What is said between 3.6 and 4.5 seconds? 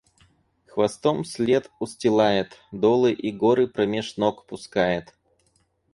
промеж ног